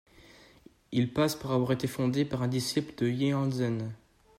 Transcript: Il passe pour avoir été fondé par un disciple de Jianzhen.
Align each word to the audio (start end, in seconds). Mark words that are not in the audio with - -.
Il 0.91 1.13
passe 1.13 1.35
pour 1.35 1.51
avoir 1.51 1.73
été 1.73 1.85
fondé 1.87 2.25
par 2.25 2.41
un 2.41 2.47
disciple 2.47 2.95
de 2.97 3.07
Jianzhen. 3.11 3.91